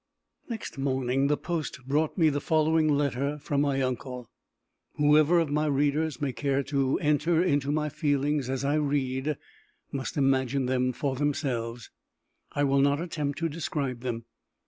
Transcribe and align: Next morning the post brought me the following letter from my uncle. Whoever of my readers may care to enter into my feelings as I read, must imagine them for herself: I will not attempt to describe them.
Next 0.49 0.79
morning 0.79 1.27
the 1.27 1.37
post 1.37 1.79
brought 1.87 2.17
me 2.17 2.29
the 2.29 2.41
following 2.41 2.87
letter 2.91 3.37
from 3.37 3.61
my 3.61 3.83
uncle. 3.83 4.31
Whoever 4.95 5.37
of 5.39 5.51
my 5.51 5.67
readers 5.67 6.19
may 6.19 6.33
care 6.33 6.63
to 6.63 6.97
enter 6.99 7.43
into 7.43 7.71
my 7.71 7.87
feelings 7.87 8.49
as 8.49 8.65
I 8.65 8.77
read, 8.77 9.37
must 9.91 10.17
imagine 10.17 10.65
them 10.65 10.91
for 10.91 11.15
herself: 11.17 11.91
I 12.51 12.63
will 12.63 12.81
not 12.81 12.99
attempt 12.99 13.37
to 13.37 13.47
describe 13.47 13.99
them. 13.99 14.25